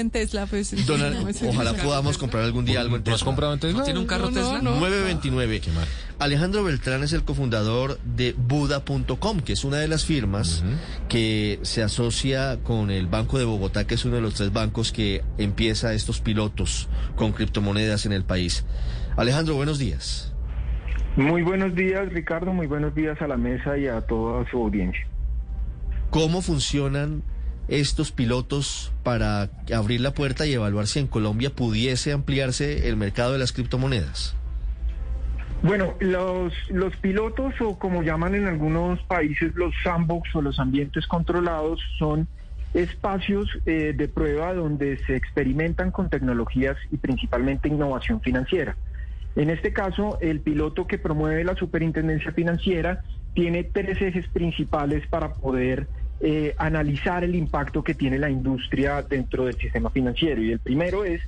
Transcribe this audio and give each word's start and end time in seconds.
nada 0.00 0.06
en 0.06 0.10
Tesla, 0.10 0.46
pues. 0.46 0.86
Donald, 0.86 1.16
ojalá 1.48 1.74
podamos 1.74 2.12
Tesla. 2.12 2.20
comprar 2.20 2.44
algún 2.44 2.64
día 2.64 2.80
algo 2.80 2.96
en 2.96 3.02
¿Tú 3.02 3.10
has 3.10 3.16
Tesla. 3.16 3.24
comprado 3.26 3.52
en 3.54 3.60
Tesla? 3.60 3.84
¿Tiene 3.84 4.00
un 4.00 4.06
carro 4.06 4.28
Tesla? 4.28 4.60
no. 4.62 4.70
929. 4.80 5.60
Qué 5.60 5.70
mal. 5.72 5.86
Alejandro 6.18 6.64
Beltrán 6.64 7.02
es 7.02 7.12
el 7.12 7.22
cofundador 7.24 7.98
de 8.04 8.34
Buda.com, 8.36 9.40
que 9.40 9.52
es 9.54 9.64
una 9.64 9.78
de 9.78 9.88
las 9.88 10.04
firmas 10.04 10.62
que 11.08 11.58
se 11.62 11.82
asocia 11.82 12.58
con 12.62 12.90
el 12.90 13.06
Banco 13.06 13.38
de 13.38 13.44
Bogotá, 13.44 13.86
que 13.86 13.94
es 13.94 14.04
uno 14.04 14.16
de 14.16 14.20
los 14.22 14.34
tres 14.34 14.52
bancos 14.52 14.92
que 14.92 15.22
empieza 15.38 15.94
estos 15.94 16.20
pilotos 16.20 16.88
con 17.16 17.32
criptomonedas 17.32 18.06
en 18.06 18.12
el 18.12 18.24
país. 18.24 18.64
Alejandro, 19.16 19.54
buenos 19.54 19.78
días. 19.78 20.32
Muy 21.16 21.42
buenos 21.42 21.74
días, 21.74 22.08
Ricardo. 22.12 22.52
Muy 22.52 22.66
buenos 22.66 22.94
días 22.94 23.20
a 23.20 23.26
la 23.26 23.36
mesa 23.36 23.76
y 23.76 23.86
a 23.88 24.00
toda 24.02 24.48
su 24.50 24.58
audiencia. 24.58 25.06
¿Cómo 26.10 26.42
funcionan 26.42 27.22
estos 27.70 28.12
pilotos 28.12 28.92
para 29.02 29.48
abrir 29.74 30.00
la 30.00 30.12
puerta 30.12 30.46
y 30.46 30.52
evaluar 30.52 30.86
si 30.86 30.98
en 30.98 31.06
Colombia 31.06 31.50
pudiese 31.50 32.12
ampliarse 32.12 32.88
el 32.88 32.96
mercado 32.96 33.32
de 33.32 33.38
las 33.38 33.52
criptomonedas? 33.52 34.36
Bueno, 35.62 35.94
los, 36.00 36.52
los 36.70 36.96
pilotos 36.96 37.54
o 37.60 37.78
como 37.78 38.02
llaman 38.02 38.34
en 38.34 38.46
algunos 38.46 39.00
países 39.02 39.54
los 39.54 39.74
sandbox 39.84 40.34
o 40.34 40.42
los 40.42 40.58
ambientes 40.58 41.06
controlados 41.06 41.80
son 41.98 42.28
espacios 42.72 43.48
eh, 43.66 43.92
de 43.96 44.08
prueba 44.08 44.54
donde 44.54 44.98
se 45.04 45.16
experimentan 45.16 45.90
con 45.90 46.08
tecnologías 46.08 46.76
y 46.90 46.96
principalmente 46.96 47.68
innovación 47.68 48.20
financiera. 48.20 48.76
En 49.36 49.50
este 49.50 49.72
caso, 49.72 50.18
el 50.20 50.40
piloto 50.40 50.86
que 50.86 50.98
promueve 50.98 51.44
la 51.44 51.54
Superintendencia 51.54 52.32
Financiera 52.32 53.02
tiene 53.34 53.62
tres 53.62 54.00
ejes 54.02 54.26
principales 54.28 55.06
para 55.08 55.34
poder 55.34 55.88
eh, 56.20 56.54
analizar 56.58 57.24
el 57.24 57.34
impacto 57.34 57.82
que 57.82 57.94
tiene 57.94 58.18
la 58.18 58.30
industria 58.30 59.02
dentro 59.02 59.46
del 59.46 59.56
sistema 59.56 59.90
financiero. 59.90 60.42
Y 60.42 60.52
el 60.52 60.58
primero 60.58 61.04
es 61.04 61.22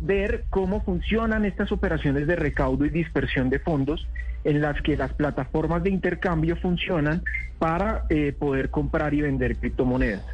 ver 0.00 0.44
cómo 0.50 0.80
funcionan 0.82 1.44
estas 1.44 1.72
operaciones 1.72 2.26
de 2.26 2.36
recaudo 2.36 2.84
y 2.84 2.90
dispersión 2.90 3.50
de 3.50 3.58
fondos 3.58 4.08
en 4.44 4.60
las 4.60 4.80
que 4.80 4.96
las 4.96 5.12
plataformas 5.12 5.82
de 5.82 5.90
intercambio 5.90 6.56
funcionan 6.56 7.22
para 7.58 8.04
eh, 8.08 8.32
poder 8.38 8.70
comprar 8.70 9.12
y 9.14 9.20
vender 9.20 9.56
criptomonedas. 9.56 10.24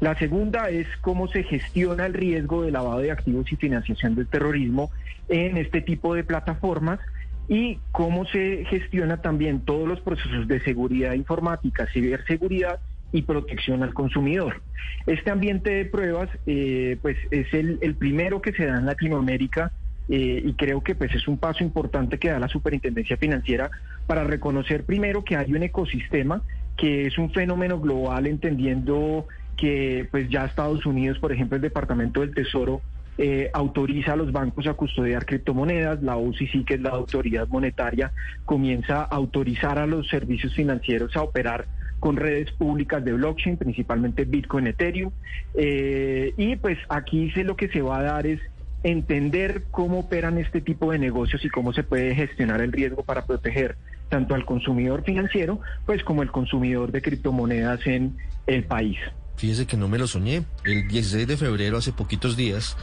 La 0.00 0.16
segunda 0.16 0.70
es 0.70 0.86
cómo 1.00 1.28
se 1.28 1.42
gestiona 1.42 2.06
el 2.06 2.14
riesgo 2.14 2.62
de 2.62 2.70
lavado 2.70 3.00
de 3.00 3.10
activos 3.10 3.52
y 3.52 3.56
financiación 3.56 4.14
del 4.14 4.28
terrorismo 4.28 4.90
en 5.28 5.56
este 5.56 5.80
tipo 5.80 6.14
de 6.14 6.24
plataformas 6.24 7.00
y 7.48 7.80
cómo 7.92 8.24
se 8.26 8.64
gestiona 8.68 9.20
también 9.22 9.60
todos 9.60 9.88
los 9.88 10.00
procesos 10.00 10.46
de 10.46 10.60
seguridad 10.60 11.14
informática, 11.14 11.86
ciberseguridad 11.92 12.78
y 13.12 13.22
protección 13.22 13.82
al 13.82 13.94
consumidor. 13.94 14.60
Este 15.06 15.30
ambiente 15.30 15.70
de 15.70 15.84
pruebas 15.84 16.28
eh, 16.46 16.98
pues 17.00 17.16
es 17.30 17.52
el, 17.54 17.78
primero 17.98 18.42
que 18.42 18.52
se 18.52 18.66
da 18.66 18.78
en 18.78 18.86
Latinoamérica 18.86 19.72
eh, 20.08 20.42
y 20.44 20.52
creo 20.54 20.82
que 20.82 20.94
pues 20.94 21.14
es 21.14 21.28
un 21.28 21.38
paso 21.38 21.64
importante 21.64 22.18
que 22.18 22.30
da 22.30 22.38
la 22.38 22.48
Superintendencia 22.48 23.16
Financiera 23.16 23.70
para 24.06 24.24
reconocer 24.24 24.84
primero 24.84 25.24
que 25.24 25.36
hay 25.36 25.52
un 25.52 25.62
ecosistema 25.62 26.42
que 26.76 27.06
es 27.06 27.18
un 27.18 27.32
fenómeno 27.32 27.80
global 27.80 28.26
entendiendo 28.26 29.26
que 29.56 30.06
pues 30.10 30.28
ya 30.30 30.44
Estados 30.44 30.86
Unidos, 30.86 31.18
por 31.18 31.32
ejemplo, 31.32 31.56
el 31.56 31.62
Departamento 31.62 32.20
del 32.20 32.32
Tesoro 32.32 32.80
eh, 33.18 33.50
autoriza 33.52 34.12
a 34.12 34.16
los 34.16 34.30
bancos 34.30 34.68
a 34.68 34.74
custodiar 34.74 35.26
criptomonedas, 35.26 36.00
la 36.04 36.16
OCC, 36.16 36.64
que 36.64 36.74
es 36.74 36.80
la 36.80 36.90
autoridad 36.90 37.48
monetaria, 37.48 38.12
comienza 38.44 39.00
a 39.00 39.06
autorizar 39.06 39.80
a 39.80 39.88
los 39.88 40.06
servicios 40.08 40.54
financieros 40.54 41.16
a 41.16 41.22
operar 41.22 41.66
con 42.00 42.16
redes 42.16 42.52
públicas 42.52 43.04
de 43.04 43.12
blockchain, 43.12 43.56
principalmente 43.56 44.24
Bitcoin, 44.24 44.68
Ethereum. 44.68 45.12
Eh, 45.54 46.34
y 46.36 46.56
pues 46.56 46.78
aquí 46.88 47.30
se, 47.32 47.44
lo 47.44 47.56
que 47.56 47.68
se 47.68 47.82
va 47.82 47.98
a 47.98 48.02
dar 48.02 48.26
es 48.26 48.40
entender 48.82 49.64
cómo 49.70 50.00
operan 50.00 50.38
este 50.38 50.60
tipo 50.60 50.92
de 50.92 50.98
negocios 50.98 51.44
y 51.44 51.48
cómo 51.48 51.72
se 51.72 51.82
puede 51.82 52.14
gestionar 52.14 52.60
el 52.60 52.72
riesgo 52.72 53.02
para 53.02 53.26
proteger 53.26 53.76
tanto 54.08 54.34
al 54.34 54.44
consumidor 54.44 55.04
financiero, 55.04 55.60
pues 55.84 56.02
como 56.02 56.22
el 56.22 56.30
consumidor 56.30 56.92
de 56.92 57.02
criptomonedas 57.02 57.86
en 57.86 58.16
el 58.46 58.64
país. 58.64 58.96
Fíjese 59.36 59.66
que 59.66 59.76
no 59.76 59.88
me 59.88 59.98
lo 59.98 60.06
soñé. 60.06 60.44
El 60.64 60.88
16 60.88 61.26
de 61.26 61.36
febrero, 61.36 61.76
hace 61.78 61.92
poquitos 61.92 62.36
días, 62.36 62.76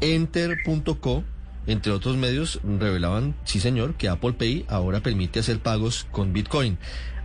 Enter.co, 0.00 1.24
entre 1.66 1.92
otros 1.92 2.16
medios, 2.16 2.60
revelaban, 2.64 3.34
sí 3.44 3.60
señor, 3.60 3.94
que 3.94 4.08
Apple 4.08 4.34
Pay 4.34 4.66
ahora 4.68 5.00
permite 5.00 5.40
hacer 5.40 5.58
pagos 5.58 6.06
con 6.10 6.32
Bitcoin. 6.32 6.78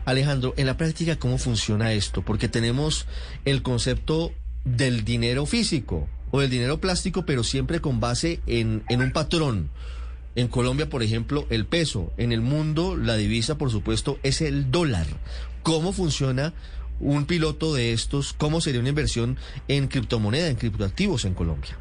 Alejandro, 0.06 0.54
en 0.58 0.66
la 0.66 0.78
práctica, 0.78 1.18
¿cómo 1.18 1.38
funciona 1.38 1.94
esto? 1.94 2.22
Porque 2.24 2.48
tenemos 2.48 3.06
el 3.46 3.62
concepto 3.62 4.32
del 4.66 5.04
dinero 5.04 5.46
físico 5.46 6.08
o 6.32 6.40
del 6.40 6.50
dinero 6.50 6.80
plástico, 6.80 7.26
pero 7.26 7.44
siempre 7.44 7.82
con 7.82 8.00
base 8.00 8.40
en, 8.48 8.84
en 8.90 9.02
un 9.02 9.12
patrón. 9.12 9.70
En 10.36 10.48
Colombia, 10.48 10.90
por 10.90 11.04
ejemplo, 11.04 11.46
el 11.50 11.66
peso. 11.66 12.14
En 12.18 12.32
el 12.32 12.42
mundo, 12.42 12.96
la 12.96 13.16
divisa, 13.16 13.58
por 13.58 13.70
supuesto, 13.70 14.18
es 14.24 14.42
el 14.42 14.72
dólar. 14.72 15.08
¿Cómo 15.62 15.92
funciona 15.92 16.54
un 17.00 17.26
piloto 17.26 17.74
de 17.74 17.92
estos? 17.92 18.34
¿Cómo 18.34 18.62
sería 18.62 18.80
una 18.80 18.90
inversión 18.90 19.38
en 19.68 19.88
criptomoneda, 19.88 20.48
en 20.48 20.56
criptoactivos 20.56 21.26
en 21.26 21.34
Colombia? 21.34 21.78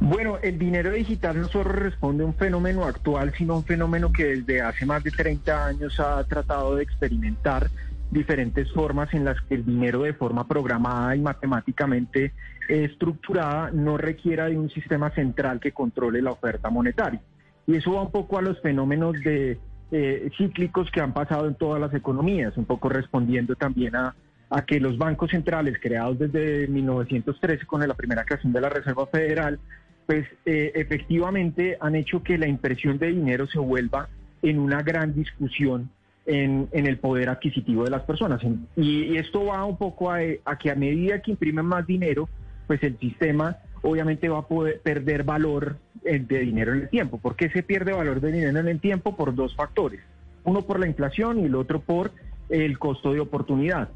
Bueno, 0.00 0.38
el 0.42 0.58
dinero 0.58 0.90
digital 0.90 1.40
no 1.40 1.48
solo 1.48 1.72
responde 1.72 2.22
a 2.22 2.26
un 2.26 2.34
fenómeno 2.34 2.84
actual, 2.84 3.32
sino 3.36 3.54
a 3.54 3.56
un 3.58 3.64
fenómeno 3.64 4.12
que 4.12 4.24
desde 4.24 4.60
hace 4.60 4.86
más 4.86 5.02
de 5.02 5.10
30 5.10 5.66
años 5.66 5.98
ha 5.98 6.22
tratado 6.24 6.76
de 6.76 6.82
experimentar 6.82 7.68
diferentes 8.10 8.72
formas 8.72 9.12
en 9.12 9.24
las 9.24 9.40
que 9.42 9.56
el 9.56 9.66
dinero 9.66 10.02
de 10.02 10.14
forma 10.14 10.46
programada 10.46 11.14
y 11.16 11.20
matemáticamente 11.20 12.32
estructurada 12.68 13.70
no 13.72 13.96
requiera 13.96 14.46
de 14.46 14.58
un 14.58 14.70
sistema 14.70 15.10
central 15.10 15.60
que 15.60 15.72
controle 15.72 16.22
la 16.22 16.32
oferta 16.32 16.70
monetaria. 16.70 17.20
Y 17.66 17.76
eso 17.76 17.92
va 17.92 18.02
un 18.02 18.10
poco 18.10 18.38
a 18.38 18.42
los 18.42 18.60
fenómenos 18.60 19.14
de 19.20 19.58
eh, 19.90 20.30
cíclicos 20.36 20.90
que 20.90 21.00
han 21.00 21.12
pasado 21.12 21.48
en 21.48 21.54
todas 21.54 21.80
las 21.80 21.92
economías, 21.92 22.56
un 22.56 22.64
poco 22.64 22.88
respondiendo 22.88 23.56
también 23.56 23.96
a, 23.96 24.14
a 24.50 24.64
que 24.64 24.80
los 24.80 24.96
bancos 24.96 25.30
centrales 25.30 25.78
creados 25.80 26.18
desde 26.18 26.68
1913 26.68 27.66
con 27.66 27.86
la 27.86 27.94
primera 27.94 28.24
creación 28.24 28.52
de 28.52 28.60
la 28.60 28.68
Reserva 28.68 29.06
Federal, 29.06 29.58
pues 30.06 30.26
eh, 30.46 30.72
efectivamente 30.74 31.76
han 31.80 31.94
hecho 31.94 32.22
que 32.22 32.38
la 32.38 32.48
impresión 32.48 32.98
de 32.98 33.08
dinero 33.08 33.46
se 33.46 33.58
vuelva 33.58 34.08
en 34.42 34.58
una 34.58 34.82
gran 34.82 35.14
discusión 35.14 35.90
en, 36.24 36.68
el 36.72 36.98
poder 36.98 37.28
adquisitivo 37.30 37.84
de 37.84 37.90
las 37.90 38.02
personas. 38.02 38.40
Y, 38.76 39.16
esto 39.16 39.46
va 39.46 39.64
un 39.64 39.76
poco 39.76 40.10
a, 40.10 40.18
a, 40.44 40.58
que 40.58 40.70
a 40.70 40.74
medida 40.74 41.20
que 41.20 41.32
imprimen 41.32 41.64
más 41.64 41.86
dinero, 41.86 42.28
pues 42.66 42.82
el 42.82 42.98
sistema 42.98 43.56
obviamente 43.82 44.28
va 44.28 44.38
a 44.38 44.48
poder 44.48 44.80
perder 44.80 45.24
valor 45.24 45.76
eh, 46.04 46.18
de 46.18 46.40
dinero 46.40 46.72
en 46.72 46.82
el 46.82 46.88
tiempo. 46.88 47.18
¿Por 47.18 47.36
qué 47.36 47.50
se 47.50 47.62
pierde 47.62 47.92
valor 47.92 48.20
de 48.20 48.32
dinero 48.32 48.58
en 48.60 48.68
el 48.68 48.80
tiempo? 48.80 49.16
Por 49.16 49.34
dos 49.34 49.54
factores. 49.54 50.00
Uno 50.44 50.62
por 50.62 50.78
la 50.78 50.86
inflación 50.86 51.40
y 51.40 51.44
el 51.44 51.54
otro 51.54 51.80
por 51.80 52.12
el 52.48 52.78
costo 52.78 53.12
de 53.12 53.20
oportunidad. 53.20 53.88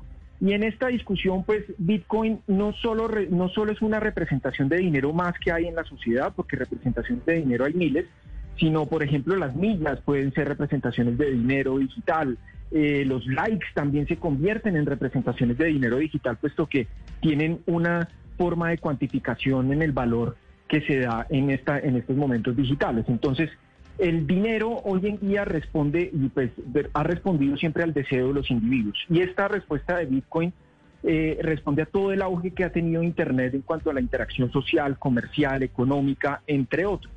Y 0.42 0.54
en 0.54 0.64
esta 0.64 0.88
discusión, 0.88 1.44
pues 1.44 1.62
Bitcoin 1.78 2.40
no 2.48 2.72
solo, 2.72 3.06
re, 3.06 3.28
no 3.30 3.48
solo 3.48 3.70
es 3.70 3.80
una 3.80 4.00
representación 4.00 4.68
de 4.68 4.78
dinero 4.78 5.12
más 5.12 5.38
que 5.38 5.52
hay 5.52 5.68
en 5.68 5.76
la 5.76 5.84
sociedad, 5.84 6.32
porque 6.34 6.56
representaciones 6.56 7.24
de 7.24 7.34
dinero 7.34 7.64
hay 7.64 7.74
miles, 7.74 8.06
sino, 8.58 8.86
por 8.86 9.04
ejemplo, 9.04 9.36
las 9.36 9.54
millas 9.54 10.00
pueden 10.00 10.32
ser 10.34 10.48
representaciones 10.48 11.16
de 11.16 11.30
dinero 11.30 11.78
digital. 11.78 12.38
Eh, 12.72 13.04
los 13.06 13.24
likes 13.28 13.66
también 13.72 14.08
se 14.08 14.16
convierten 14.16 14.74
en 14.74 14.84
representaciones 14.84 15.58
de 15.58 15.66
dinero 15.66 15.98
digital, 15.98 16.36
puesto 16.36 16.66
que 16.66 16.88
tienen 17.20 17.60
una 17.66 18.08
forma 18.36 18.70
de 18.70 18.78
cuantificación 18.78 19.72
en 19.72 19.80
el 19.80 19.92
valor 19.92 20.36
que 20.66 20.80
se 20.80 20.98
da 20.98 21.24
en, 21.30 21.50
esta, 21.50 21.78
en 21.78 21.94
estos 21.94 22.16
momentos 22.16 22.56
digitales. 22.56 23.04
Entonces, 23.06 23.48
el 23.98 24.26
dinero 24.26 24.80
hoy 24.84 25.06
en 25.06 25.20
día 25.20 25.44
responde 25.44 26.10
y 26.12 26.28
pues 26.28 26.50
ha 26.92 27.02
respondido 27.02 27.56
siempre 27.56 27.82
al 27.82 27.92
deseo 27.92 28.28
de 28.28 28.34
los 28.34 28.50
individuos. 28.50 28.98
Y 29.08 29.20
esta 29.20 29.48
respuesta 29.48 29.98
de 29.98 30.06
Bitcoin 30.06 30.52
eh, 31.02 31.38
responde 31.42 31.82
a 31.82 31.86
todo 31.86 32.12
el 32.12 32.22
auge 32.22 32.52
que 32.52 32.64
ha 32.64 32.72
tenido 32.72 33.02
Internet 33.02 33.54
en 33.54 33.62
cuanto 33.62 33.90
a 33.90 33.94
la 33.94 34.00
interacción 34.00 34.50
social, 34.52 34.98
comercial, 34.98 35.62
económica, 35.62 36.42
entre 36.46 36.86
otros. 36.86 37.12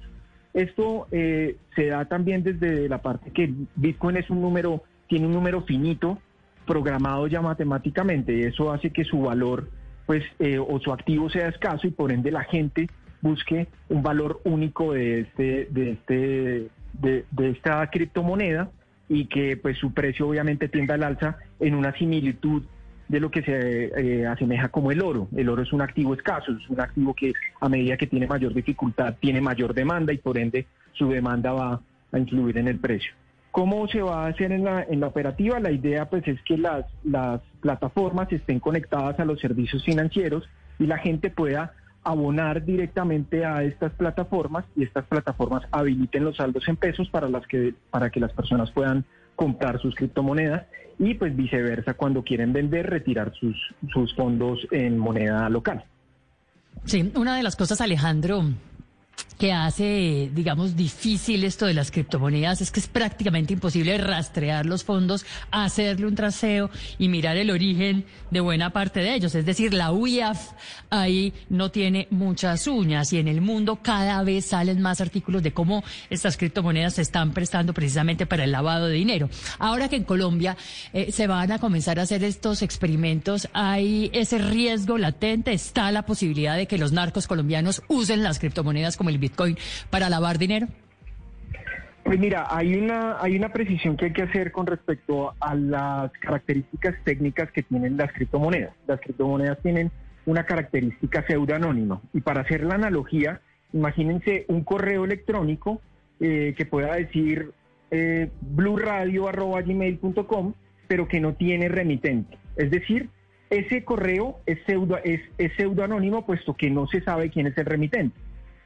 Esto 0.53 1.07
eh, 1.11 1.57
se 1.75 1.88
da 1.88 2.05
también 2.05 2.44
desde 2.44 2.88
la 2.88 3.01
parte 3.01 3.31
que 3.31 3.53
Bitcoin 3.75 4.17
es 4.17 4.29
un 4.29 4.41
número, 4.41 4.83
tiene 5.07 5.27
un 5.27 5.33
número 5.33 5.61
finito 5.63 6.19
programado 6.65 7.27
ya 7.27 7.41
matemáticamente 7.41 8.47
eso 8.47 8.71
hace 8.71 8.89
que 8.89 9.03
su 9.03 9.21
valor 9.21 9.69
pues 10.05 10.23
eh, 10.39 10.57
o 10.57 10.79
su 10.79 10.91
activo 10.91 11.29
sea 11.29 11.47
escaso 11.47 11.88
y 11.88 11.91
por 11.91 12.11
ende 12.11 12.31
la 12.31 12.44
gente 12.44 12.89
busque 13.25 13.68
un 13.89 14.04
valor 14.04 14.39
único 14.44 14.94
de 14.94 15.22
este 15.22 15.68
de 15.72 15.92
este 15.92 16.69
de, 16.94 17.25
de, 17.31 17.50
esta 17.50 17.89
criptomoneda 17.89 18.69
y 19.10 19.25
que 19.25 19.57
pues 19.57 19.80
su 19.80 19.94
precio 19.94 20.30
obviamente 20.30 20.69
tienda 20.69 20.94
al 20.94 21.04
alza 21.04 21.38
en 21.60 21.74
una 21.74 21.92
similitud 21.94 22.63
de 23.07 23.19
lo 23.19 23.31
que 23.31 23.42
se 23.42 23.86
eh, 23.86 24.27
asemeja 24.27 24.69
como 24.69 24.92
el 24.92 25.01
oro. 25.01 25.27
El 25.36 25.50
oro 25.50 25.63
es 25.63 25.74
un 25.74 25.81
activo 25.81 26.13
escaso, 26.13 26.51
es 26.51 26.69
un 26.69 26.80
activo 26.80 27.13
que 27.13 27.33
a 27.60 27.68
medida 27.68 27.98
que 27.98 28.07
tiene 28.07 28.27
mayor 28.27 28.54
dificultad 28.54 29.16
tiene 29.19 29.42
mayor 29.42 29.74
demanda 29.74 30.13
y 30.13 30.18
por 30.18 30.38
ende 30.38 30.68
su 30.94 31.10
demanda 31.10 31.51
va 31.51 31.81
a 32.12 32.19
influir 32.19 32.57
en 32.60 32.68
el 32.68 32.77
precio. 32.80 33.12
¿Cómo 33.51 33.88
se 33.88 34.01
va 34.01 34.25
a 34.25 34.27
hacer 34.27 34.51
en 34.51 34.66
la, 34.66 34.83
en 34.83 35.00
la 35.00 35.07
operativa? 35.07 35.60
La 35.60 35.72
idea 35.72 36.10
pues 36.10 36.27
es 36.27 36.39
que 36.44 36.57
las, 36.57 36.86
las 37.04 37.42
plataformas 37.62 38.31
estén 38.31 38.60
conectadas 38.60 39.19
a 39.19 39.25
los 39.25 39.39
servicios 39.39 39.83
financieros 39.83 40.48
y 40.77 40.86
la 40.86 40.98
gente 40.98 41.30
pueda 41.30 41.74
abonar 42.05 42.63
directamente 42.63 43.43
a 43.43 43.63
estas 43.63 43.91
plataformas 43.93 44.63
y 44.75 44.83
estas 44.83 45.05
plataformas 45.05 45.63
habiliten 45.71 46.23
los 46.23 46.37
saldos 46.37 46.67
en 46.67 46.77
pesos 46.77 47.09
para 47.09 47.27
las 47.27 47.45
que 47.47 47.73
para 47.89 48.09
que 48.09 48.19
las 48.19 48.31
personas 48.31 48.71
puedan 48.71 49.03
comprar 49.35 49.81
sus 49.81 49.95
criptomonedas 49.95 50.65
y 50.99 51.15
pues 51.15 51.35
viceversa 51.35 51.95
cuando 51.95 52.23
quieren 52.23 52.53
vender 52.53 52.89
retirar 52.89 53.33
sus 53.33 53.57
sus 53.91 54.15
fondos 54.15 54.65
en 54.71 54.97
moneda 54.97 55.49
local. 55.49 55.83
Sí, 56.85 57.11
una 57.15 57.35
de 57.35 57.43
las 57.43 57.55
cosas 57.55 57.81
Alejandro 57.81 58.43
que 59.37 59.51
hace, 59.51 60.29
digamos, 60.33 60.75
difícil 60.75 61.43
esto 61.43 61.65
de 61.65 61.73
las 61.73 61.91
criptomonedas 61.91 62.61
es 62.61 62.71
que 62.71 62.79
es 62.79 62.87
prácticamente 62.87 63.53
imposible 63.53 63.97
rastrear 63.97 64.65
los 64.65 64.83
fondos, 64.83 65.25
hacerle 65.51 66.07
un 66.07 66.15
traseo 66.15 66.69
y 66.97 67.09
mirar 67.09 67.37
el 67.37 67.51
origen 67.51 68.05
de 68.31 68.39
buena 68.39 68.71
parte 68.71 69.01
de 69.01 69.13
ellos. 69.13 69.35
Es 69.35 69.45
decir, 69.45 69.73
la 69.73 69.91
UIAF 69.91 70.51
ahí 70.89 71.33
no 71.49 71.69
tiene 71.71 72.07
muchas 72.11 72.67
uñas 72.67 73.11
y 73.13 73.17
en 73.17 73.27
el 73.27 73.41
mundo 73.41 73.79
cada 73.81 74.23
vez 74.23 74.45
salen 74.45 74.81
más 74.81 75.01
artículos 75.01 75.43
de 75.43 75.51
cómo 75.51 75.83
estas 76.09 76.38
criptomonedas 76.38 76.95
se 76.95 77.01
están 77.01 77.33
prestando 77.33 77.73
precisamente 77.73 78.25
para 78.25 78.45
el 78.45 78.51
lavado 78.51 78.88
de 78.88 78.95
dinero. 78.95 79.29
Ahora 79.59 79.89
que 79.89 79.97
en 79.97 80.03
Colombia 80.03 80.55
eh, 80.93 81.11
se 81.11 81.27
van 81.27 81.51
a 81.51 81.59
comenzar 81.59 81.99
a 81.99 82.03
hacer 82.03 82.23
estos 82.23 82.61
experimentos, 82.61 83.49
¿hay 83.53 84.09
ese 84.13 84.38
riesgo 84.38 84.97
latente? 84.97 85.51
¿Está 85.51 85.91
la 85.91 86.05
posibilidad 86.05 86.55
de 86.55 86.67
que 86.67 86.77
los 86.77 86.91
narcos 86.91 87.27
colombianos 87.27 87.81
usen 87.88 88.23
las 88.23 88.39
criptomonedas 88.39 88.97
como 88.97 89.09
el 89.09 89.17
Bitcoin 89.25 89.57
para 89.89 90.10
lavar 90.10 90.38
dinero? 90.38 90.68
Pues 92.06 92.18
mira, 92.19 92.48
hay 92.56 92.75
una, 92.75 93.19
hay 93.19 93.36
una 93.36 93.50
precisión 93.50 93.98
que 93.98 94.06
hay 94.06 94.13
que 94.13 94.22
hacer 94.22 94.51
con 94.51 94.68
respecto 94.68 95.33
a 95.39 95.56
las 95.56 96.12
características 96.19 96.94
técnicas 97.04 97.51
que 97.51 97.63
tienen 97.63 97.98
las 97.98 98.13
criptomonedas. 98.13 98.75
Las 98.86 99.01
criptomonedas 99.01 99.57
tienen 99.63 99.89
una 100.27 100.44
característica 100.44 101.25
pseudoanónima. 101.25 102.00
Y 102.13 102.22
para 102.22 102.42
hacer 102.42 102.63
la 102.63 102.75
analogía, 102.75 103.42
imagínense 103.74 104.45
un 104.50 104.63
correo 104.63 105.04
electrónico 105.04 105.81
eh, 106.19 106.54
que 106.56 106.68
pueda 106.68 106.95
decir 106.95 107.54
eh, 107.89 108.30
blueradio.gmail.com, 108.42 110.54
pero 110.88 111.07
que 111.07 111.19
no 111.19 111.33
tiene 111.33 111.69
remitente. 111.69 112.38
Es 112.56 112.69
decir, 112.69 113.10
ese 113.50 113.83
correo 113.83 114.42
es 114.45 114.60
pseudo, 114.68 115.00
es, 115.04 115.22
es 115.39 115.51
pseudoanónimo 115.57 116.24
puesto 116.24 116.54
que 116.54 116.69
no 116.69 116.88
se 116.88 117.01
sabe 117.01 117.31
quién 117.31 117.48
es 117.48 117.57
el 117.57 117.66
remitente. 117.66 118.16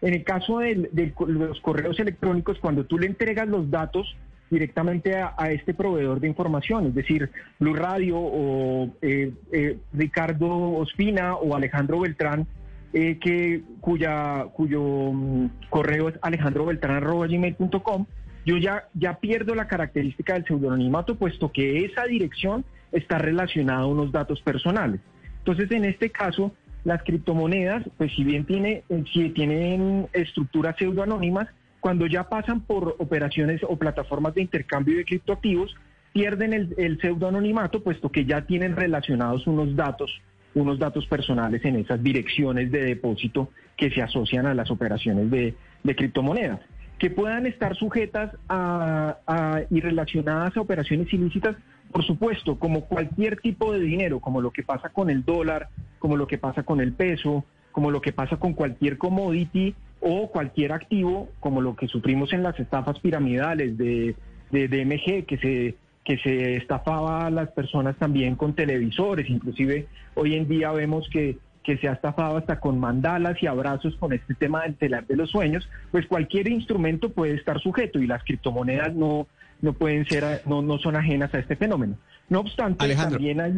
En 0.02 0.14
el 0.14 0.24
caso 0.24 0.60
de, 0.60 1.14
los 1.28 1.60
correos 1.62 2.00
electrónicos, 2.00 2.58
cuando 2.60 2.86
tú 2.86 2.98
le 2.98 3.08
entregas 3.08 3.48
los 3.48 3.70
datos 3.70 4.16
directamente 4.50 5.16
a, 5.16 5.52
este 5.52 5.74
proveedor 5.74 6.20
de 6.20 6.28
información, 6.28 6.88
es 6.88 6.96
decir, 6.96 7.30
Blue 7.60 7.76
Radio 7.76 8.18
o 8.18 8.90
eh, 9.02 9.32
eh, 9.52 9.78
Ricardo 9.94 10.50
Ospina 10.74 11.36
o 11.36 11.56
Alejandro 11.56 12.00
Beltrán, 12.00 12.48
eh, 12.92 13.20
que 13.22 13.62
cuya 13.82 14.46
cuyo 14.54 14.82
mm, 14.82 15.50
correo 15.70 16.10
es 16.10 16.16
alejandrobeltrán.gmail.com, 16.22 18.06
yo 18.46 18.58
ya, 18.58 18.88
ya 18.96 19.20
pierdo 19.20 19.54
la 19.54 19.68
característica 19.68 20.34
del 20.34 20.46
pseudonimato, 20.46 21.16
puesto 21.16 21.52
que 21.52 21.86
esa 21.86 22.06
dirección 22.06 22.66
está 22.92 23.20
relacionada 23.20 23.82
a 23.82 23.86
unos 23.86 24.12
datos 24.12 24.42
personales. 24.42 25.02
Entonces, 25.40 25.70
en 25.72 25.86
este 25.86 26.10
caso, 26.10 26.52
las 26.90 27.04
criptomonedas, 27.04 27.84
pues 27.98 28.12
si 28.16 28.24
bien 28.24 28.46
tiene, 28.46 28.84
si 29.14 29.30
tienen 29.30 30.08
estructuras 30.12 30.76
pseudoanónimas, 30.78 31.48
cuando 31.80 32.08
ya 32.08 32.28
pasan 32.28 32.62
por 32.62 32.96
operaciones 32.98 33.62
o 33.64 33.78
plataformas 33.78 34.34
de 34.34 34.42
intercambio 34.42 34.98
de 34.98 35.06
criptoactivos, 35.06 35.76
pierden 36.12 36.52
el, 36.52 36.74
el 36.78 37.00
pseudoanonimato, 37.00 37.84
puesto 37.84 38.12
que 38.12 38.26
ya 38.26 38.42
tienen 38.42 38.76
relacionados 38.76 39.46
unos 39.48 39.76
datos, 39.76 40.12
unos 40.56 40.80
datos 40.80 41.06
personales 41.06 41.64
en 41.64 41.76
esas 41.76 42.02
direcciones 42.04 42.72
de 42.72 42.82
depósito 42.82 43.50
que 43.78 43.92
se 43.92 44.02
asocian 44.02 44.48
a 44.48 44.54
las 44.54 44.72
operaciones 44.72 45.30
de, 45.30 45.56
criptomonedas. 45.96 46.60
Que 46.98 47.10
puedan 47.10 47.46
estar 47.46 47.76
sujetas 47.76 48.36
a, 48.50 49.62
y 49.70 49.80
relacionadas 49.80 50.58
a 50.58 50.62
operaciones 50.62 51.14
ilícitas, 51.14 51.56
por 51.92 52.06
supuesto, 52.06 52.60
como 52.60 52.86
cualquier 52.86 53.38
tipo 53.38 53.74
de 53.74 53.80
dinero, 53.80 54.20
como 54.20 54.42
lo 54.42 54.52
que 54.52 54.64
pasa 54.64 54.90
con 54.90 55.10
el 55.10 55.24
dólar, 55.26 55.70
como 55.98 56.18
lo 56.18 56.28
que 56.28 56.38
pasa 56.38 56.64
con 56.64 56.82
el 56.82 56.94
peso, 56.94 57.44
como 57.72 57.92
lo 57.92 58.02
que 58.02 58.14
pasa 58.14 58.38
con 58.38 58.54
cualquier 58.54 58.98
commodity 58.98 59.76
o 60.02 60.30
cualquier 60.30 60.72
activo, 60.72 61.30
como 61.40 61.62
lo 61.62 61.76
que 61.76 61.88
sufrimos 61.88 62.32
en 62.34 62.44
las 62.44 62.60
estafas 62.60 63.00
piramidales 63.00 63.78
de, 63.78 64.16
de 64.52 64.68
DMG, 64.68 65.26
que 65.26 65.38
se, 65.38 65.76
que 66.04 66.18
se 66.20 66.56
estafaba 66.56 67.26
a 67.26 67.30
las 67.30 67.50
personas 67.52 67.98
también 67.98 68.36
con 68.36 68.54
televisores, 68.54 69.30
inclusive 69.30 69.88
hoy 70.16 70.36
en 70.36 70.48
día 70.48 70.72
vemos 70.72 71.10
que 71.12 71.38
que 71.70 71.78
se 71.78 71.88
ha 71.88 71.94
estafado 71.94 72.38
hasta 72.38 72.60
con 72.60 72.80
mandalas 72.80 73.42
y 73.44 73.46
abrazos 73.46 73.96
con 73.98 74.12
este 74.12 74.34
tema 74.34 74.64
del 74.64 74.76
telar 74.76 75.06
de 75.06 75.16
los 75.16 75.30
sueños, 75.30 75.70
pues 75.92 76.08
cualquier 76.08 76.48
instrumento 76.48 77.12
puede 77.12 77.36
estar 77.36 77.60
sujeto 77.60 78.00
y 78.00 78.08
las 78.08 78.24
criptomonedas 78.24 78.96
no, 78.96 79.28
no 79.62 79.74
pueden 79.74 80.06
ser, 80.06 80.42
no, 80.46 80.62
no 80.62 80.78
son 80.80 80.96
ajenas 80.96 81.34
a 81.34 81.40
este 81.40 81.56
fenómeno. 81.56 81.96
No 82.30 82.42
obstante, 82.42 82.96
también 82.96 83.42
hay... 83.42 83.54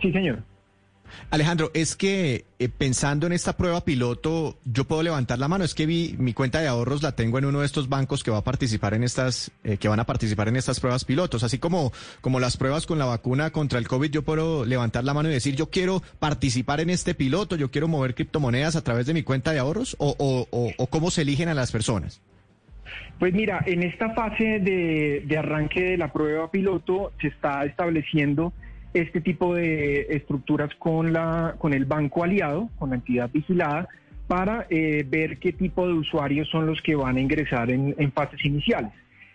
Sí, 0.00 0.12
señor. 0.12 0.42
Alejandro, 1.30 1.70
es 1.74 1.96
que 1.96 2.44
eh, 2.58 2.68
pensando 2.68 3.26
en 3.26 3.32
esta 3.32 3.56
prueba 3.56 3.84
piloto, 3.84 4.58
yo 4.64 4.84
puedo 4.84 5.02
levantar 5.02 5.38
la 5.38 5.48
mano. 5.48 5.64
Es 5.64 5.74
que 5.74 5.86
vi 5.86 6.14
mi 6.18 6.34
cuenta 6.34 6.60
de 6.60 6.68
ahorros 6.68 7.02
la 7.02 7.12
tengo 7.12 7.38
en 7.38 7.44
uno 7.44 7.60
de 7.60 7.66
estos 7.66 7.88
bancos 7.88 8.22
que 8.22 8.30
va 8.30 8.38
a 8.38 8.44
participar 8.44 8.94
en 8.94 9.04
estas, 9.04 9.50
eh, 9.64 9.76
que 9.76 9.88
van 9.88 10.00
a 10.00 10.06
participar 10.06 10.48
en 10.48 10.56
estas 10.56 10.80
pruebas 10.80 11.04
pilotos. 11.04 11.42
Así 11.42 11.58
como, 11.58 11.92
como 12.20 12.40
las 12.40 12.56
pruebas 12.56 12.86
con 12.86 12.98
la 12.98 13.04
vacuna 13.04 13.50
contra 13.50 13.78
el 13.78 13.88
COVID, 13.88 14.10
yo 14.10 14.22
puedo 14.22 14.64
levantar 14.64 15.04
la 15.04 15.14
mano 15.14 15.28
y 15.28 15.32
decir, 15.32 15.56
yo 15.56 15.70
quiero 15.70 16.02
participar 16.18 16.80
en 16.80 16.90
este 16.90 17.14
piloto, 17.14 17.56
yo 17.56 17.70
quiero 17.70 17.88
mover 17.88 18.14
criptomonedas 18.14 18.76
a 18.76 18.82
través 18.82 19.06
de 19.06 19.14
mi 19.14 19.22
cuenta 19.22 19.52
de 19.52 19.58
ahorros, 19.58 19.96
o, 19.98 20.14
o, 20.18 20.86
cómo 20.88 21.10
se 21.10 21.22
eligen 21.22 21.48
a 21.48 21.54
las 21.54 21.72
personas. 21.72 22.20
Pues 23.18 23.34
mira, 23.34 23.62
en 23.66 23.82
esta 23.82 24.14
fase 24.14 24.60
de, 24.60 25.36
arranque 25.38 25.82
de 25.82 25.96
la 25.98 26.12
prueba 26.12 26.50
piloto 26.50 27.12
se 27.20 27.28
está 27.28 27.64
estableciendo 27.64 28.52
este 28.94 29.20
tipo 29.20 29.54
de 29.54 30.06
estructuras 30.10 30.74
con, 30.76 31.12
la, 31.12 31.54
con 31.58 31.74
el 31.74 31.84
banco 31.84 32.24
aliado, 32.24 32.70
con 32.78 32.90
la 32.90 32.96
entidad 32.96 33.30
vigilada, 33.30 33.88
para 34.26 34.66
eh, 34.70 35.04
ver 35.08 35.38
qué 35.38 35.52
tipo 35.52 35.86
de 35.86 35.92
usuarios 35.92 36.48
son 36.48 36.66
los 36.66 36.80
que 36.82 36.94
van 36.94 37.16
a 37.16 37.20
ingresar 37.20 37.70
en, 37.70 38.12
fases 38.12 38.44
iniciales. 38.44 38.92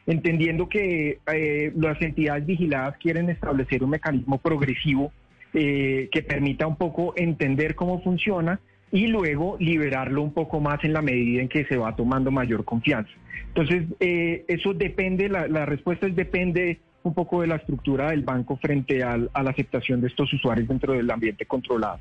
Entendiendo 0.08 0.68
que 0.70 1.20
eh, 1.32 1.74
las 1.76 2.02
entidades 2.02 2.46
vigiladas 2.46 2.98
quieren 2.98 3.30
establecer 3.30 3.84
un 3.84 3.92
mecanismo 3.92 4.38
progresivo 4.40 5.12
eh, 5.54 6.10
que 6.12 6.22
permita 6.22 6.66
un 6.66 6.76
poco 6.76 7.14
entender 7.18 7.76
cómo 7.76 8.02
funciona 8.02 8.60
y 8.96 9.08
luego 9.08 9.58
liberarlo 9.60 10.22
un 10.22 10.32
poco 10.32 10.62
más 10.62 10.82
en 10.86 10.94
la 10.94 11.02
medida 11.02 11.42
en 11.42 11.50
que 11.50 11.66
se 11.66 11.76
va 11.76 11.94
tomando 11.98 12.32
mayor 12.32 12.64
confianza. 12.64 13.12
Entonces, 13.50 13.84
eso 14.00 14.74
depende, 14.74 15.28
la, 15.28 15.50
la 15.50 15.66
respuesta 15.66 16.08
es 16.08 16.16
depende 16.16 16.80
un 17.04 17.14
poco 17.14 17.42
de 17.42 17.48
la 17.48 17.58
estructura 17.58 18.12
del 18.12 18.24
banco 18.24 18.56
frente 18.56 19.04
a 19.04 19.18
la 19.18 19.50
aceptación 19.50 20.00
de 20.00 20.08
estos 20.08 20.32
usuarios 20.32 20.70
dentro 20.70 20.94
del 20.94 21.12
ambiente 21.12 21.46
controlado. 21.46 22.00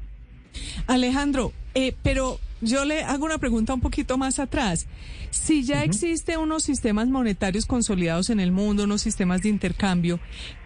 Alejandro, 0.86 1.52
eh, 1.74 1.96
pero 2.04 2.38
yo 2.60 2.84
le 2.84 3.02
hago 3.02 3.24
una 3.24 3.38
pregunta 3.38 3.74
un 3.74 3.80
poquito 3.80 4.16
más 4.16 4.38
atrás. 4.38 4.86
Si 5.30 5.64
ya 5.64 5.82
existen 5.82 6.38
unos 6.38 6.62
sistemas 6.62 7.08
monetarios 7.08 7.66
consolidados 7.66 8.30
en 8.30 8.38
el 8.38 8.52
mundo, 8.52 8.84
unos 8.84 9.02
sistemas 9.02 9.42
de 9.42 9.48
intercambio, 9.48 10.20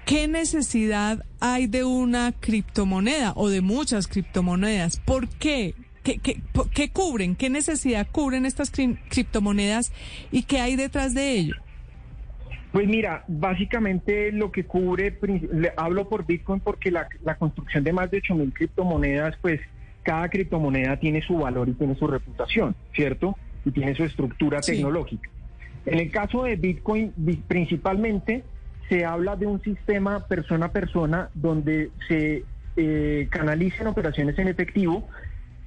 ¿qué 0.04 0.28
necesidad 0.28 1.24
hay 1.40 1.66
de 1.66 1.84
una 1.84 2.32
criptomoneda 2.32 3.32
o 3.34 3.48
de 3.48 3.62
muchas 3.62 4.06
criptomonedas? 4.06 5.00
¿Por 5.00 5.26
qué? 5.28 5.74
¿Qué, 6.02 6.18
qué, 6.18 6.40
qué 6.74 6.90
cubren? 6.90 7.36
¿Qué 7.36 7.50
necesidad 7.50 8.06
cubren 8.10 8.46
estas 8.46 8.70
criptomonedas 8.70 9.92
y 10.30 10.44
qué 10.44 10.60
hay 10.60 10.76
detrás 10.76 11.14
de 11.14 11.32
ello? 11.32 11.56
Pues 12.72 12.86
mira, 12.86 13.24
básicamente 13.28 14.30
lo 14.30 14.52
que 14.52 14.64
cubre, 14.64 15.18
hablo 15.76 16.08
por 16.08 16.26
Bitcoin 16.26 16.60
porque 16.60 16.90
la, 16.90 17.08
construcción 17.38 17.82
de 17.82 17.92
más 17.92 18.10
de 18.10 18.20
8.000 18.20 18.52
criptomonedas, 18.52 19.36
pues 19.40 19.60
cada 20.02 20.28
criptomoneda 20.28 20.98
tiene 20.98 21.22
su 21.22 21.38
valor 21.38 21.68
y 21.68 21.72
tiene 21.72 21.94
su 21.94 22.06
reputación, 22.06 22.76
¿cierto? 22.94 23.36
Y 23.64 23.70
tiene 23.70 23.94
su 23.94 24.04
estructura 24.04 24.60
tecnológica. 24.60 25.30
En 25.86 25.98
el 25.98 26.10
caso 26.10 26.44
de 26.44 26.56
Bitcoin, 26.56 27.12
principalmente 27.46 28.44
se 28.90 29.04
habla 29.04 29.36
de 29.36 29.46
un 29.46 29.62
sistema 29.62 30.26
persona 30.26 30.66
a 30.66 30.72
persona 30.72 31.30
donde 31.34 31.90
se 32.06 32.44
eh, 32.76 33.28
canalicen 33.30 33.86
operaciones 33.86 34.38
en 34.38 34.48
efectivo 34.48 35.08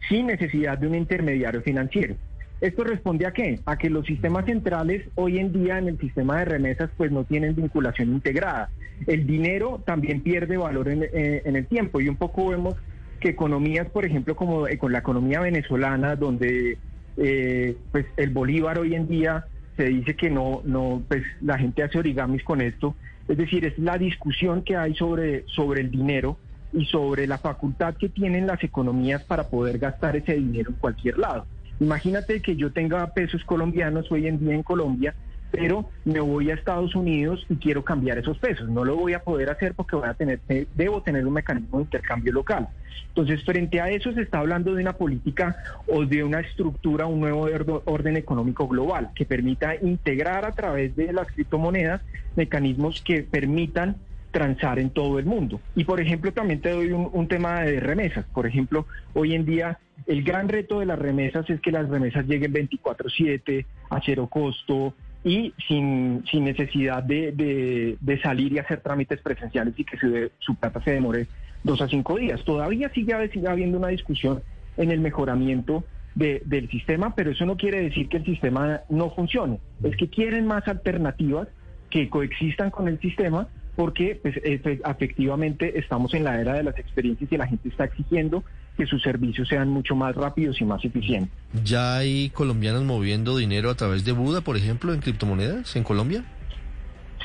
sin 0.09 0.27
necesidad 0.27 0.77
de 0.77 0.87
un 0.87 0.95
intermediario 0.95 1.61
financiero. 1.61 2.15
¿Esto 2.61 2.83
responde 2.83 3.25
a 3.25 3.31
qué? 3.31 3.59
A 3.65 3.75
que 3.77 3.89
los 3.89 4.05
sistemas 4.05 4.45
centrales 4.45 5.07
hoy 5.15 5.39
en 5.39 5.51
día 5.51 5.79
en 5.79 5.87
el 5.87 5.99
sistema 5.99 6.37
de 6.39 6.45
remesas 6.45 6.91
pues 6.95 7.11
no 7.11 7.23
tienen 7.23 7.55
vinculación 7.55 8.09
integrada. 8.09 8.69
El 9.07 9.25
dinero 9.25 9.81
también 9.83 10.21
pierde 10.21 10.57
valor 10.57 10.89
en, 10.89 11.03
eh, 11.03 11.41
el 11.43 11.65
tiempo 11.65 11.99
y 11.99 12.07
un 12.07 12.17
poco 12.17 12.49
vemos 12.49 12.75
que 13.19 13.29
economías, 13.29 13.89
por 13.89 14.05
ejemplo, 14.05 14.35
como 14.35 14.67
eh, 14.67 14.77
con 14.77 14.91
la 14.91 14.99
economía 14.99 15.39
venezolana, 15.39 16.15
donde 16.15 16.77
eh, 17.17 17.75
pues 17.91 18.05
el 18.17 18.29
bolívar 18.29 18.77
hoy 18.77 18.93
en 18.93 19.07
día 19.07 19.45
se 19.75 19.85
dice 19.85 20.15
que 20.15 20.29
no, 20.29 20.61
no, 20.63 21.01
pues 21.07 21.23
la 21.41 21.57
gente 21.57 21.81
hace 21.81 21.97
origamis 21.97 22.43
con 22.43 22.61
esto. 22.61 22.95
Es 23.27 23.37
decir, 23.37 23.65
es 23.65 23.77
la 23.79 23.97
discusión 23.97 24.63
que 24.63 24.75
hay 24.75 24.93
sobre, 24.93 25.45
sobre 25.47 25.81
el 25.81 25.89
dinero 25.89 26.37
y 26.73 26.85
sobre 26.85 27.27
la 27.27 27.37
facultad 27.37 27.95
que 27.95 28.09
tienen 28.09 28.47
las 28.47 28.63
economías 28.63 29.23
para 29.23 29.49
poder 29.49 29.79
gastar 29.79 30.15
ese 30.15 30.33
dinero 30.33 30.71
en 30.71 30.77
cualquier 30.77 31.17
lado. 31.17 31.45
Imagínate 31.79 32.41
que 32.41 32.55
yo 32.55 32.71
tenga 32.71 33.05
pesos 33.13 33.43
colombianos 33.43 34.11
hoy 34.11 34.27
en 34.27 34.39
día 34.39 34.53
en 34.53 34.63
Colombia, 34.63 35.15
pero 35.51 35.89
me 36.05 36.19
voy 36.19 36.49
a 36.49 36.53
Estados 36.53 36.95
Unidos 36.95 37.45
y 37.49 37.55
quiero 37.55 37.83
cambiar 37.83 38.17
esos 38.17 38.37
pesos. 38.37 38.69
No 38.69 38.85
lo 38.85 38.95
voy 38.95 39.13
a 39.13 39.23
poder 39.23 39.49
hacer 39.49 39.73
porque 39.73 39.95
voy 39.95 40.07
a 40.07 40.13
tener, 40.13 40.39
debo 40.75 41.01
tener 41.01 41.25
un 41.27 41.33
mecanismo 41.33 41.79
de 41.79 41.83
intercambio 41.83 42.31
local. 42.33 42.69
Entonces, 43.09 43.43
frente 43.43 43.81
a 43.81 43.89
eso 43.89 44.13
se 44.13 44.21
está 44.21 44.39
hablando 44.39 44.73
de 44.73 44.81
una 44.81 44.93
política 44.93 45.57
o 45.87 46.05
de 46.05 46.23
una 46.23 46.39
estructura, 46.39 47.07
un 47.07 47.19
nuevo 47.19 47.49
orden 47.85 48.15
económico 48.15 48.67
global 48.67 49.09
que 49.13 49.25
permita 49.25 49.75
integrar 49.75 50.45
a 50.45 50.53
través 50.53 50.95
de 50.95 51.11
las 51.11 51.27
criptomonedas 51.31 52.01
mecanismos 52.35 53.01
que 53.01 53.23
permitan 53.23 53.97
transar 54.31 54.79
en 54.79 54.89
todo 54.89 55.19
el 55.19 55.25
mundo. 55.25 55.59
Y 55.75 55.83
por 55.83 55.99
ejemplo, 55.99 56.31
también 56.31 56.61
te 56.61 56.71
doy 56.71 56.91
un, 56.91 57.27
tema 57.27 57.61
de 57.61 57.79
remesas. 57.79 58.25
Por 58.33 58.47
ejemplo, 58.47 58.87
hoy 59.13 59.35
en 59.35 59.45
día 59.45 59.79
el 60.07 60.23
gran 60.23 60.49
reto 60.49 60.79
de 60.79 60.85
las 60.85 60.97
remesas 60.97 61.49
es 61.49 61.61
que 61.61 61.71
las 61.71 61.87
remesas 61.87 62.25
lleguen 62.25 62.53
24/7, 62.53 63.65
a 63.89 64.01
cero 64.03 64.27
costo 64.27 64.93
y 65.23 65.53
sin, 65.67 66.23
sin 66.31 66.45
necesidad 66.45 67.03
de, 67.03 67.97
de, 67.99 68.21
salir 68.21 68.53
y 68.53 68.59
hacer 68.59 68.81
trámites 68.81 69.21
presenciales 69.21 69.75
y 69.77 69.83
que 69.83 69.97
su 70.39 70.55
plata 70.55 70.81
se 70.83 70.91
demore 70.91 71.27
dos 71.63 71.81
a 71.81 71.87
cinco 71.87 72.17
días. 72.17 72.43
Todavía 72.43 72.89
sigue, 72.89 73.13
habiendo 73.13 73.77
una 73.77 73.89
discusión 73.89 74.41
en 74.77 74.91
el 74.91 74.99
mejoramiento 74.99 75.83
del 76.15 76.69
sistema, 76.69 77.15
pero 77.15 77.31
eso 77.31 77.45
no 77.45 77.55
quiere 77.55 77.81
decir 77.81 78.09
que 78.09 78.17
el 78.17 78.25
sistema 78.25 78.81
no 78.89 79.11
funcione. 79.11 79.59
Es 79.83 79.95
que 79.95 80.09
quieren 80.09 80.45
más 80.45 80.67
alternativas 80.67 81.47
que 81.89 82.09
coexistan 82.09 82.71
con 82.71 82.87
el 82.87 82.99
sistema 82.99 83.47
porque 83.81 84.19
pues, 84.21 84.35
efectivamente 84.43 85.79
estamos 85.79 86.13
en 86.13 86.23
la 86.23 86.39
era 86.39 86.53
de 86.53 86.61
las 86.61 86.77
experiencias 86.77 87.31
y 87.31 87.35
la 87.35 87.47
gente 87.47 87.67
está 87.67 87.85
exigiendo 87.85 88.43
que 88.77 88.85
sus 88.85 89.01
servicios 89.01 89.47
sean 89.47 89.69
mucho 89.69 89.95
más 89.95 90.13
rápidos 90.15 90.61
y 90.61 90.65
más 90.65 90.85
eficientes. 90.85 91.33
¿Ya 91.65 91.97
hay 91.97 92.29
colombianos 92.29 92.83
moviendo 92.83 93.35
dinero 93.35 93.71
a 93.71 93.73
través 93.73 94.05
de 94.05 94.11
Buda, 94.11 94.41
por 94.41 94.55
ejemplo, 94.55 94.93
en 94.93 94.99
criptomonedas 94.99 95.75
en 95.75 95.83
Colombia? 95.83 96.23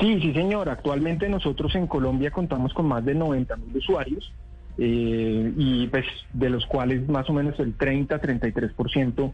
Sí, 0.01 0.19
sí, 0.23 0.33
señor. 0.33 0.71
Actualmente 0.71 1.29
nosotros 1.29 1.75
en 1.75 1.87
Colombia 1.87 2.31
contamos 2.31 2.73
con 2.73 2.89
más 2.89 3.05
de 3.05 3.15
90 3.15 3.55
mil 3.57 3.77
usuarios 3.77 4.33
eh, 4.79 5.53
y 5.59 5.89
pues 5.89 6.07
de 6.33 6.49
los 6.49 6.65
cuales 6.65 7.07
más 7.07 7.29
o 7.29 7.35
menos 7.35 7.61
el 7.61 7.77
30-33% 7.77 9.31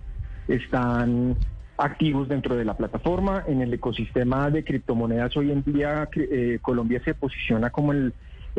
están 0.49 1.37
activos 1.83 2.29
dentro 2.29 2.57
de 2.57 2.65
la 2.65 2.75
plataforma. 2.75 3.45
En 3.47 3.61
el 3.61 3.75
ecosistema 3.75 4.51
de 4.51 4.65
criptomonedas 4.65 5.37
hoy 5.37 5.51
en 5.51 5.63
día 5.65 6.09
eh, 6.15 6.59
Colombia 6.63 7.03
se 7.05 7.15
posiciona 7.15 7.71
como 7.71 7.93
el, 7.93 8.13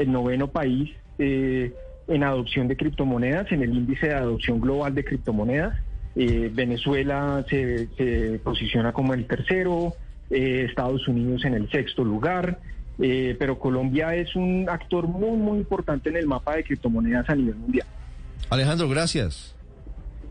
noveno 0.08 0.48
país 0.48 0.92
eh, 1.20 1.74
en 2.08 2.24
adopción 2.24 2.68
de 2.68 2.75
criptomonedas, 2.75 3.51
en 3.51 3.62
el 3.63 3.74
índice 3.74 4.08
de 4.08 4.15
adopción 4.15 4.60
global 4.60 4.94
de 4.94 5.06
criptomonedas. 5.06 5.80
Eh, 6.15 6.51
Venezuela 6.53 7.46
se, 7.50 8.39
posiciona 8.44 8.92
como 8.92 9.13
el 9.13 9.25
tercero, 9.25 9.94
Estados 10.30 11.08
Unidos 11.08 11.46
en 11.46 11.53
el 11.53 11.70
sexto 11.70 12.03
lugar. 12.03 12.60
pero 12.98 13.60
Colombia 13.60 14.15
es 14.15 14.36
un 14.36 14.68
actor 14.68 15.08
muy, 15.08 15.38
muy 15.38 15.60
importante 15.60 16.10
en 16.10 16.18
el 16.18 16.25
mapa 16.25 16.56
de 16.56 16.63
criptomonedas 16.63 17.30
a 17.30 17.36
nivel 17.36 17.56
mundial. 17.56 17.88
Alejandro, 18.50 18.89
gracias. 18.89 19.56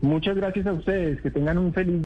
Muchas 0.03 0.35
gracias 0.35 0.67
a 0.67 0.73
ustedes. 0.73 1.21
Que 1.21 1.31
tengan 1.31 1.57
un 1.57 1.73
feliz 1.73 2.01